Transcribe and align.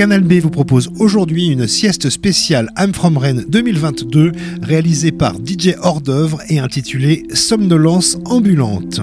Canal 0.00 0.22
B 0.22 0.40
vous 0.40 0.48
propose 0.48 0.90
aujourd'hui 0.98 1.48
une 1.48 1.66
sieste 1.66 2.08
spéciale 2.08 2.70
I'm 2.78 2.94
From 2.94 3.18
Rennes 3.18 3.44
2022 3.46 4.32
réalisée 4.62 5.12
par 5.12 5.34
DJ 5.34 5.74
Hors 5.82 6.00
d'œuvre 6.00 6.40
et 6.48 6.58
intitulée 6.58 7.24
Somnolence 7.34 8.16
ambulante. 8.24 9.02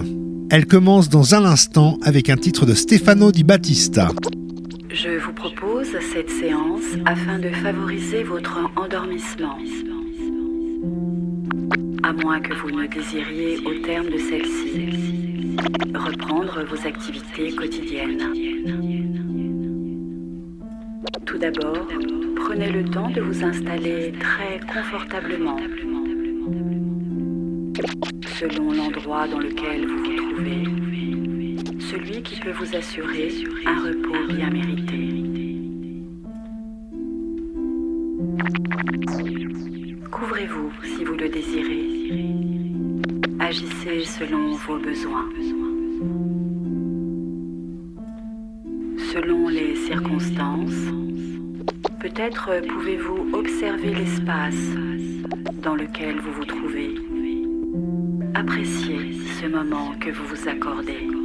Elle 0.50 0.66
commence 0.66 1.10
dans 1.10 1.36
un 1.36 1.46
instant 1.46 2.00
avec 2.02 2.32
un 2.32 2.36
titre 2.36 2.66
de 2.66 2.74
Stefano 2.74 3.32
Di 3.32 3.44
Battista. 3.44 4.10
Je 4.90 5.24
vous 5.24 5.34
propose 5.34 5.90
cette 6.12 6.32
séance 6.32 6.98
afin 7.06 7.38
de 7.38 7.50
favoriser 7.50 8.24
votre 8.24 8.58
endormissement. 8.76 9.56
À 12.02 12.12
moins 12.12 12.40
que 12.40 12.56
vous 12.56 12.72
ne 12.72 12.88
désiriez 12.88 13.60
au 13.68 13.86
terme 13.86 14.08
de 14.08 14.18
celle-ci 14.18 15.28
reprendre 15.94 16.66
vos 16.68 16.88
activités 16.88 17.52
quotidiennes. 17.56 19.07
Tout 21.38 21.44
d'abord, 21.52 21.88
prenez 22.36 22.72
le 22.72 22.84
temps 22.84 23.12
de 23.12 23.22
vous 23.22 23.44
installer 23.44 24.12
très 24.20 24.60
confortablement 24.66 25.58
selon 28.40 28.72
l'endroit 28.72 29.28
dans 29.28 29.38
lequel 29.38 29.86
vous 29.86 29.98
vous 30.00 30.16
trouvez, 30.16 30.64
celui 31.80 32.24
qui 32.24 32.40
peut 32.40 32.54
vous 32.54 32.76
assurer 32.76 33.32
un 33.68 33.84
repos 33.84 34.34
bien 34.34 34.50
mérité. 34.50 35.14
Couvrez-vous 40.10 40.72
si 40.96 41.04
vous 41.04 41.18
le 41.18 41.30
désirez. 41.30 42.26
Agissez 43.40 44.06
selon 44.06 44.56
vos 44.56 44.80
besoins. 44.80 45.30
Selon 49.14 49.50
les 49.50 49.76
circonstances, 49.76 50.88
peut-être 52.10 52.62
pouvez-vous 52.68 53.32
observer 53.34 53.94
l'espace 53.94 54.56
dans 55.62 55.76
lequel 55.76 56.20
vous 56.20 56.32
vous 56.32 56.46
trouvez 56.46 56.96
Appréciez 58.34 59.14
ce 59.42 59.48
moment 59.48 59.92
que 60.00 60.12
vous 60.12 60.26
vous 60.26 60.48
accordez. 60.48 61.17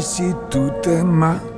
Sais 0.00 0.22
qu'ici 0.22 0.34
tout 0.50 0.88
est 0.88 1.04
magnifique. 1.04 1.49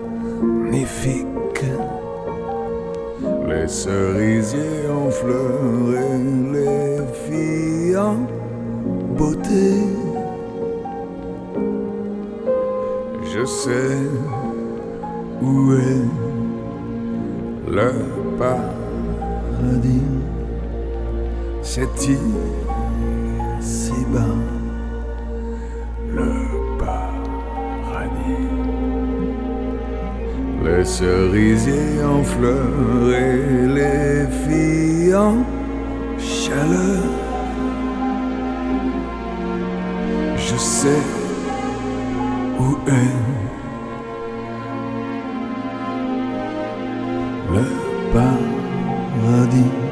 Les 31.03 31.09
cerisiers 31.09 32.05
en 32.05 32.23
fleurs 32.23 33.13
et 33.13 33.67
les 33.67 34.27
filles 34.45 35.15
en 35.17 35.45
chaleur. 36.17 37.03
Je 40.37 40.57
sais 40.57 41.03
où 42.61 42.77
est 42.89 43.17
le 47.53 47.65
paradis. 48.13 49.92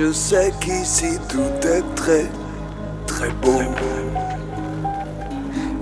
Je 0.00 0.12
sais 0.12 0.50
qu'ici 0.62 1.18
tout 1.28 1.66
est 1.68 1.84
très, 1.94 2.26
très 3.06 3.28
beau. 3.42 3.60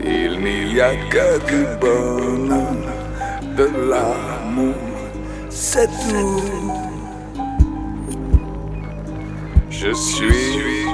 Il 0.03 0.41
n'y 0.41 0.81
a 0.81 0.97
que 1.09 1.39
du 1.47 1.65
bonheur, 1.81 2.75
de 3.57 3.69
l'amour, 3.91 4.75
c'est 5.49 5.87
tout. 5.87 6.43
Je 9.71 9.93
suis 9.93 10.88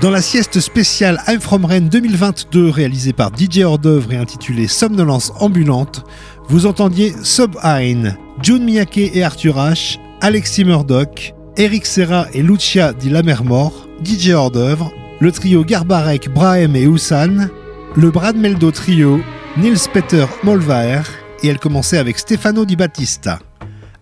Dans 0.00 0.10
la 0.10 0.22
sieste 0.22 0.60
spéciale 0.60 1.20
I'm 1.26 1.40
From 1.40 1.64
Rennes 1.64 1.88
2022 1.88 2.70
réalisée 2.70 3.12
par 3.12 3.32
DJ 3.36 3.62
Hors-d'œuvre 3.62 4.12
et 4.12 4.16
intitulée 4.16 4.68
Somnolence 4.68 5.32
ambulante, 5.40 6.04
vous 6.48 6.66
entendiez 6.66 7.12
Sob 7.24 7.56
Hein, 7.64 8.14
June 8.40 8.62
Miyake 8.62 8.98
et 8.98 9.24
Arthur 9.24 9.56
H, 9.56 9.98
Alexis 10.20 10.64
Murdoch, 10.64 11.34
Eric 11.56 11.84
Serra 11.84 12.28
et 12.32 12.44
Lucia 12.44 12.92
Di 12.92 13.10
Lamermore, 13.10 13.88
DJ 14.04 14.28
Hors-d'œuvre, 14.28 14.92
le 15.18 15.32
trio 15.32 15.64
Garbarek, 15.64 16.32
Brahem 16.32 16.76
et 16.76 16.86
Houssan, 16.86 17.48
le 17.96 18.10
Brad 18.12 18.36
Meldo 18.36 18.70
trio, 18.70 19.20
Nils 19.56 19.88
Peter 19.92 20.26
Molvaer, 20.44 21.02
et 21.42 21.48
elle 21.48 21.58
commençait 21.58 21.98
avec 21.98 22.20
Stefano 22.20 22.64
Di 22.64 22.76
Battista. 22.76 23.40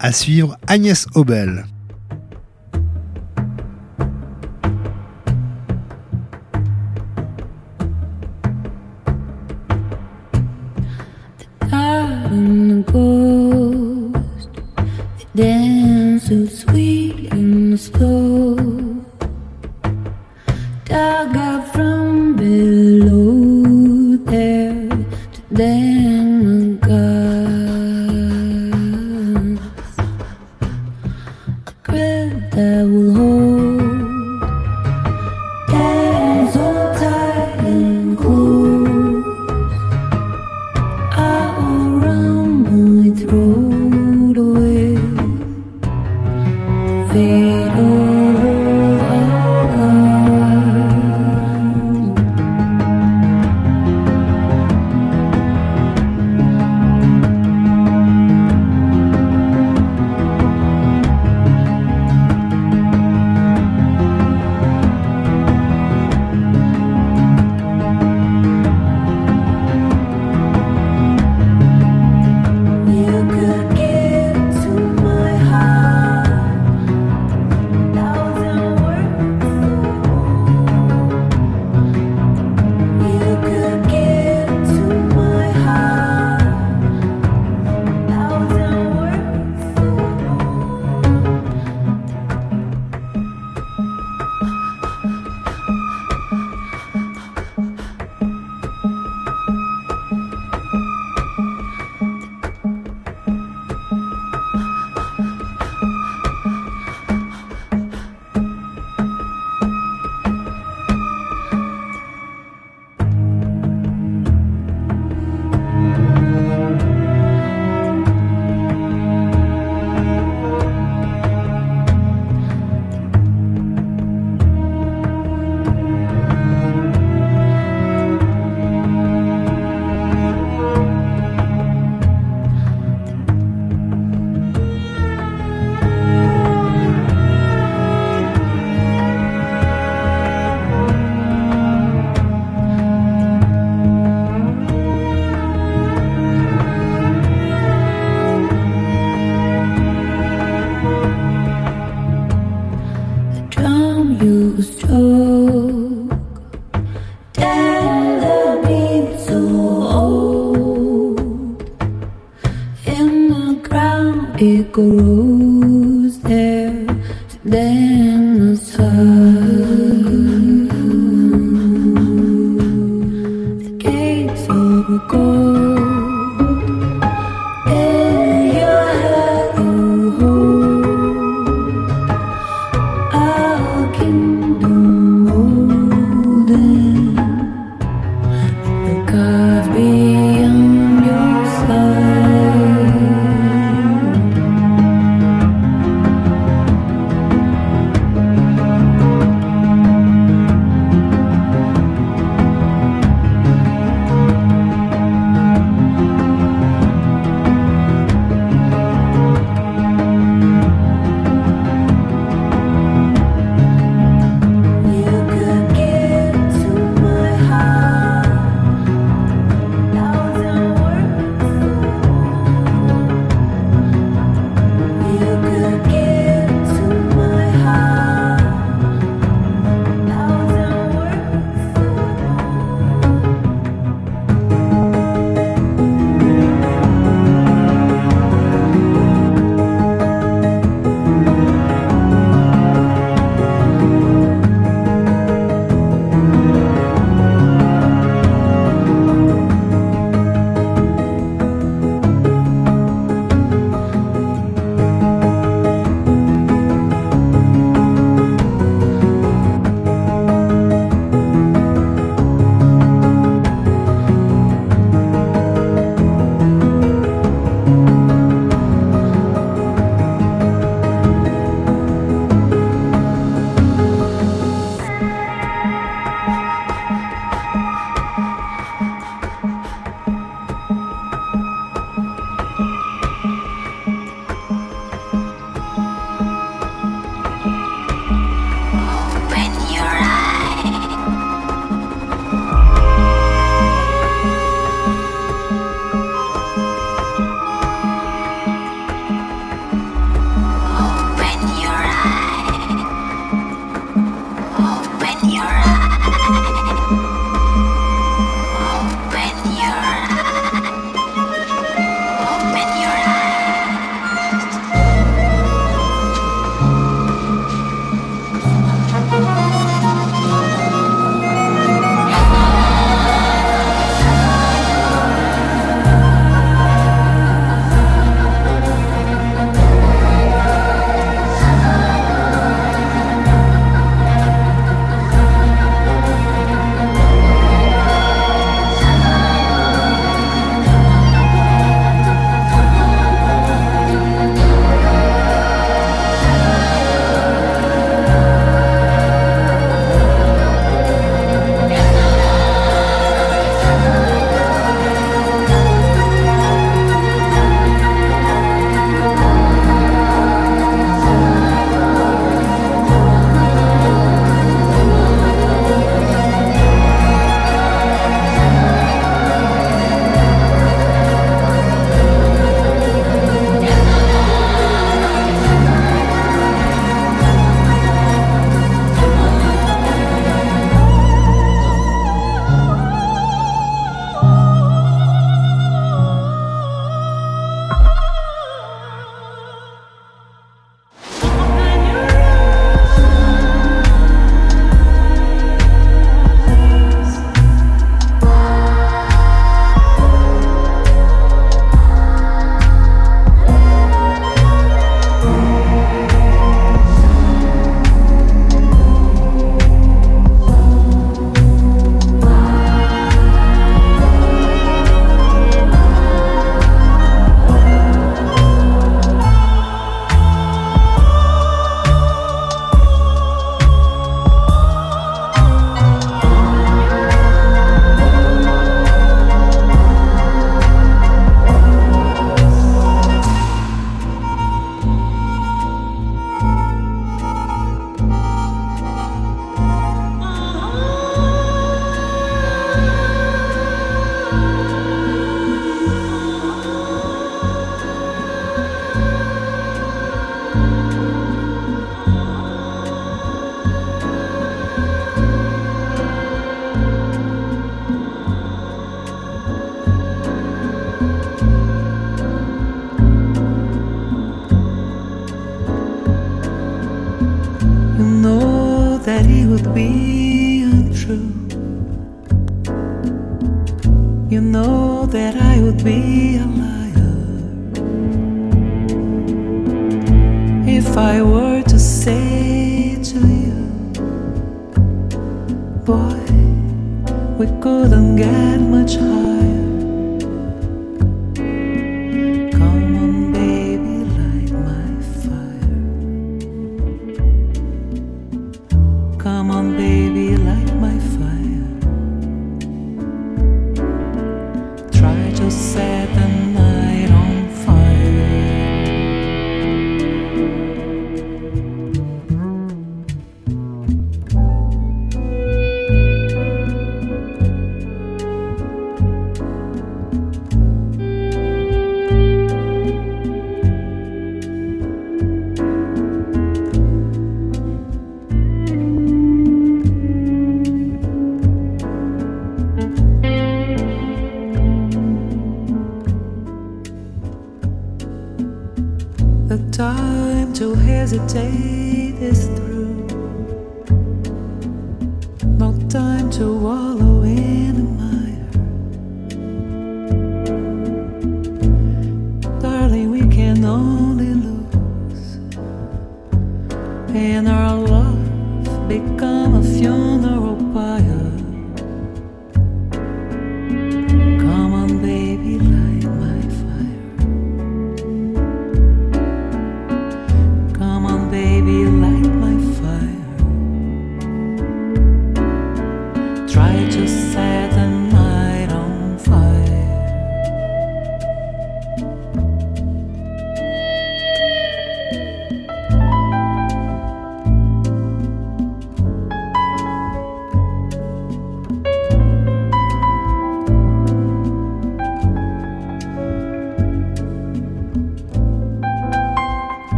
À 0.00 0.10
suivre 0.10 0.56
Agnès 0.66 1.06
Obel. 1.14 1.66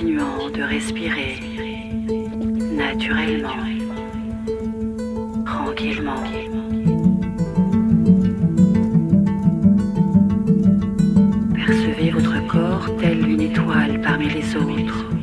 Temps 0.00 0.50
de 0.50 0.62
respirer 0.62 1.38
naturellement, 2.76 3.48
tranquillement. 5.46 6.24
Percevez 11.54 12.10
votre 12.10 12.46
corps 12.48 12.96
tel 13.00 13.28
une 13.28 13.40
étoile 13.40 14.00
parmi 14.00 14.28
les 14.30 14.56
autres. 14.56 15.13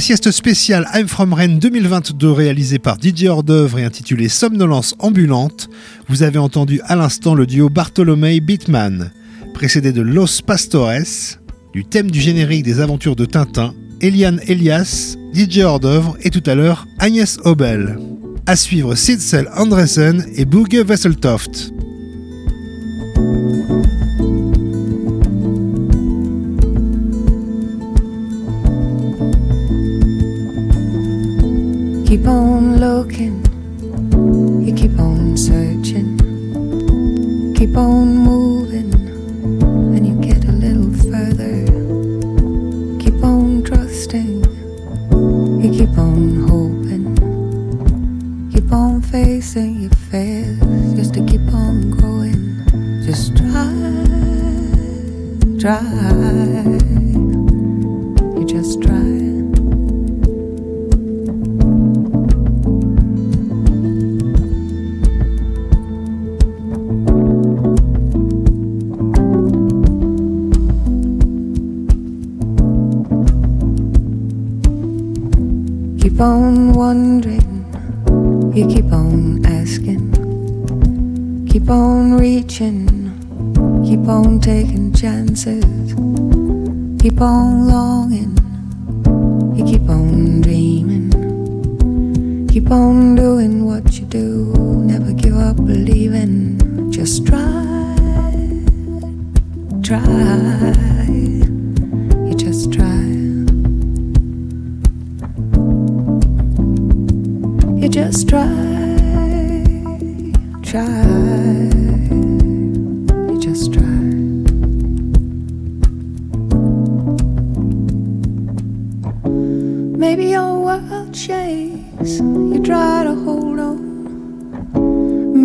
La 0.00 0.06
sieste 0.06 0.30
spéciale 0.30 0.88
I'm 0.94 1.06
From 1.06 1.34
Rennes 1.34 1.58
2022 1.58 2.30
réalisée 2.30 2.78
par 2.78 2.96
DJ 2.98 3.24
Hors-d'œuvre 3.24 3.80
et 3.80 3.84
intitulée 3.84 4.30
Somnolence 4.30 4.94
ambulante, 4.98 5.68
vous 6.08 6.22
avez 6.22 6.38
entendu 6.38 6.80
à 6.84 6.96
l'instant 6.96 7.34
le 7.34 7.44
duo 7.44 7.68
Bartolomé 7.68 8.40
Beatman, 8.40 9.12
précédé 9.52 9.92
de 9.92 10.00
Los 10.00 10.40
Pastores, 10.40 11.36
du 11.74 11.84
thème 11.84 12.10
du 12.10 12.18
générique 12.18 12.64
des 12.64 12.80
aventures 12.80 13.14
de 13.14 13.26
Tintin, 13.26 13.74
Eliane 14.00 14.40
Elias, 14.46 15.16
DJ 15.34 15.58
Hors-d'œuvre 15.58 16.16
et 16.22 16.30
tout 16.30 16.44
à 16.46 16.54
l'heure 16.54 16.86
Agnès 16.98 17.38
Obel. 17.44 17.98
À 18.46 18.56
suivre 18.56 18.94
Sidsel 18.94 19.50
Andresen 19.54 20.24
et 20.34 20.46
Booge 20.46 20.76
Vesseltoft. 20.76 21.74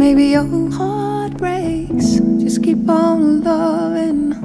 Maybe 0.06 0.26
your 0.26 0.70
heart 0.70 1.36
breaks. 1.36 2.20
Just 2.38 2.62
keep 2.62 2.88
on 2.88 3.42
loving. 3.42 4.36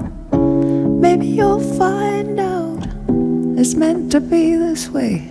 Maybe 1.02 1.26
you'll 1.26 1.60
find 1.76 2.40
out 2.40 2.82
it's 3.58 3.74
meant 3.74 4.10
to 4.12 4.20
be 4.22 4.56
this 4.56 4.88
way. 4.88 5.28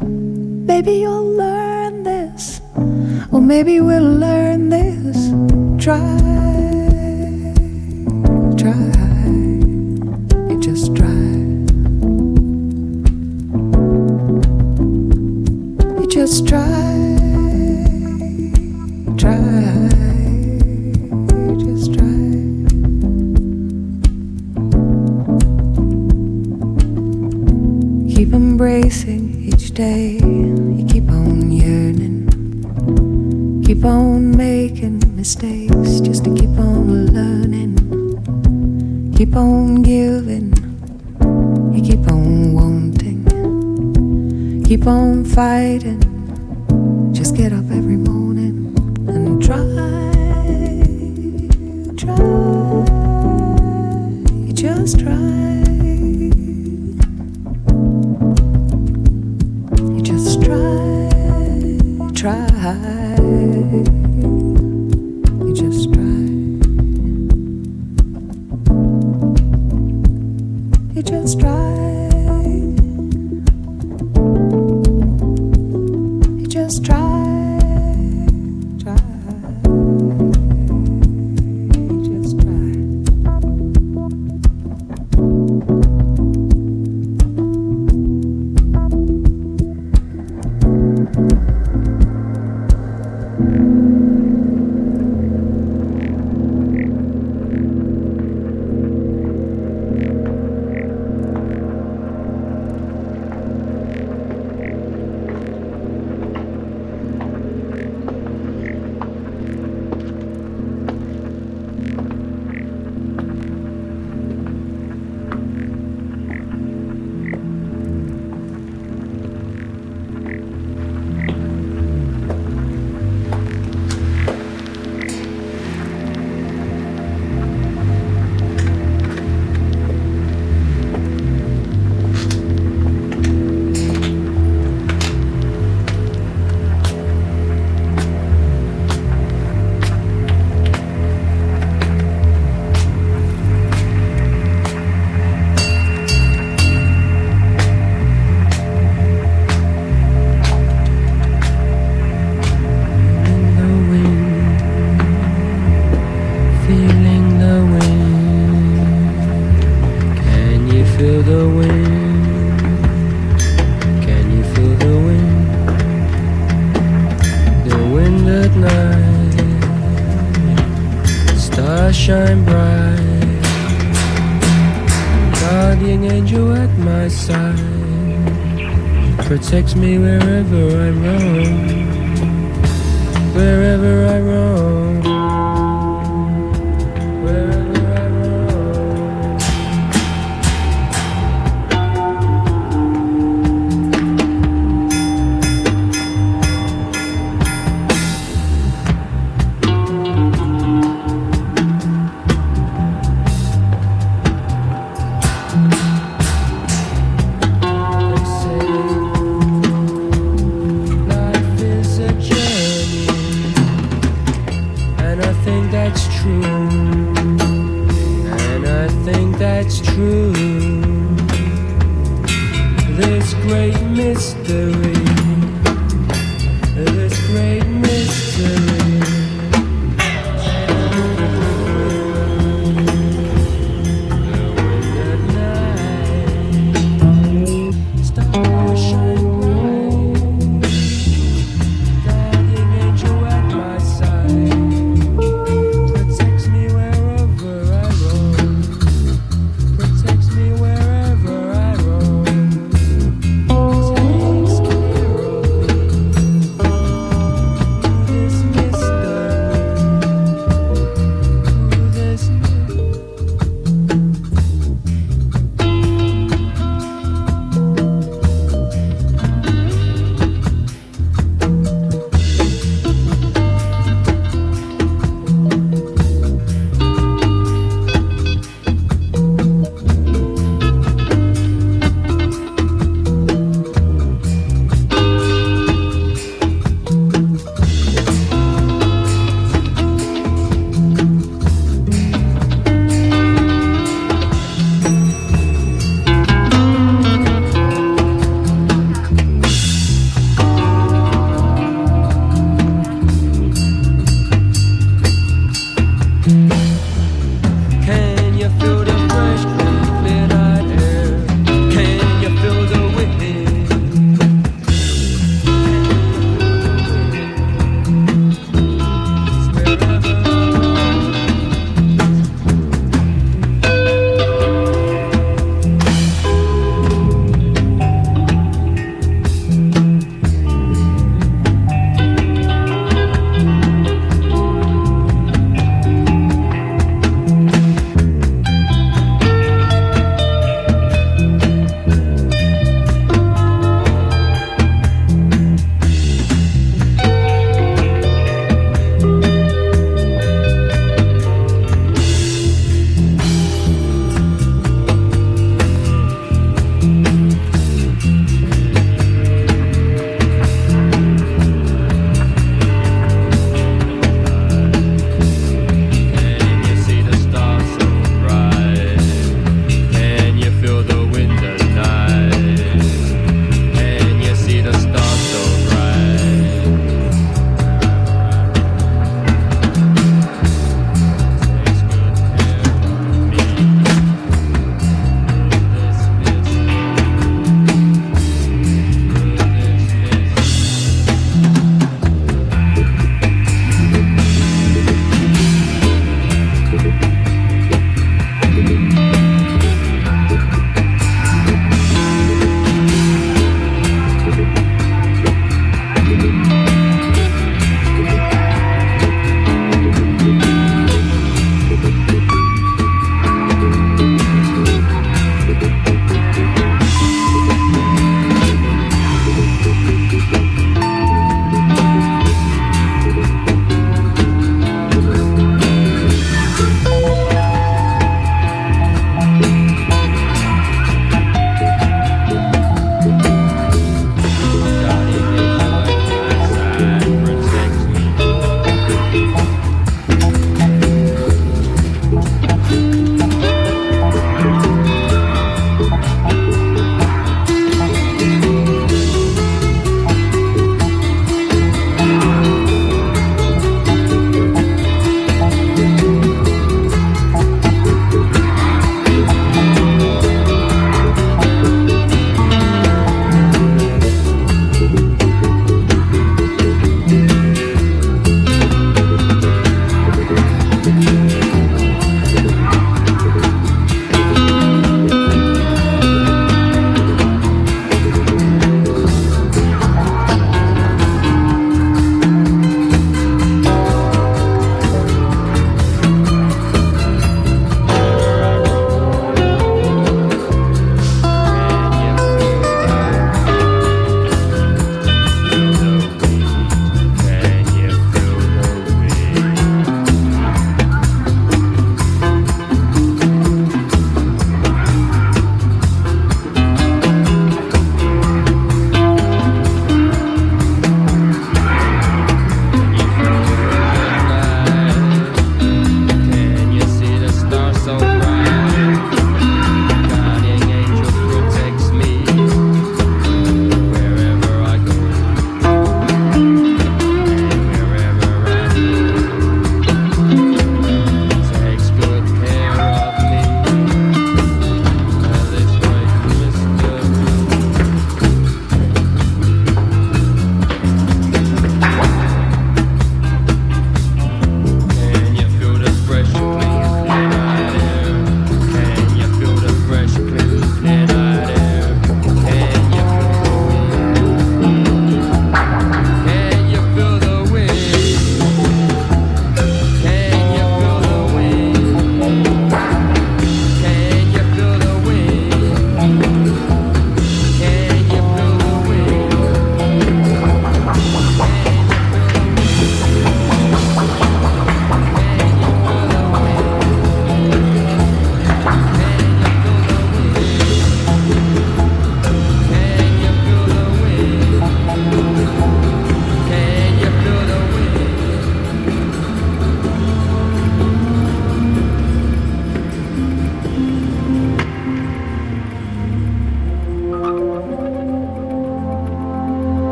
Maybe 0.00 0.94
you'll 0.94 1.30
learn 1.30 2.02
this, 2.02 2.60
or 3.30 3.40
maybe 3.40 3.80
we'll 3.80 4.02
learn 4.02 4.68
this. 4.68 5.30
Try, 5.80 6.18
try, 8.58 8.82
you 10.50 10.58
just 10.60 10.96
try. 10.96 11.22
You 16.00 16.06
just 16.10 16.48
try, 16.48 16.97
on 39.38 39.82
giving. 39.82 40.52
You 41.72 41.80
keep 41.82 42.06
on 42.10 42.52
wanting. 42.52 43.24
Keep 44.64 44.86
on 44.86 45.24
fighting. 45.24 46.07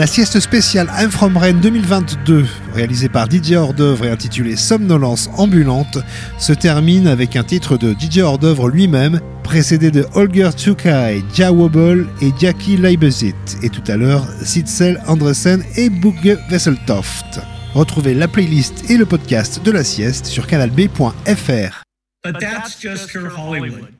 La 0.00 0.06
sieste 0.06 0.40
spéciale 0.40 0.90
I'm 0.98 1.10
From 1.10 1.38
2022, 1.38 2.46
réalisée 2.74 3.10
par 3.10 3.28
Didier 3.28 3.58
Hordœuvre 3.58 4.06
et 4.06 4.10
intitulée 4.10 4.56
Somnolence 4.56 5.28
ambulante, 5.36 5.98
se 6.38 6.54
termine 6.54 7.06
avec 7.06 7.36
un 7.36 7.44
titre 7.44 7.76
de 7.76 7.92
Didier 7.92 8.22
Hordœuvre 8.22 8.70
lui-même, 8.70 9.20
précédé 9.42 9.90
de 9.90 10.06
Holger 10.14 10.52
Tsukai, 10.52 11.22
Ja 11.34 11.52
Wobble 11.52 12.08
et 12.22 12.32
Jackie 12.40 12.78
Leibesit, 12.78 13.34
et 13.62 13.68
tout 13.68 13.82
à 13.88 13.98
l'heure 13.98 14.26
Sitzel 14.42 15.02
Andresen 15.06 15.62
et 15.76 15.90
Bugge 15.90 16.38
Wesseltoft. 16.50 17.40
Retrouvez 17.74 18.14
la 18.14 18.26
playlist 18.26 18.90
et 18.90 18.96
le 18.96 19.04
podcast 19.04 19.62
de 19.62 19.70
la 19.70 19.84
sieste 19.84 20.24
sur 20.24 20.46
canalb.fr. 20.46 21.82
But 22.24 22.38
that's 22.40 22.80
just 22.80 23.14
her 23.14 23.28
Hollywood. 23.28 23.90